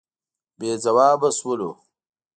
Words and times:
بې 0.59 0.71
ځوابه 0.83 1.29
شولو. 1.37 1.71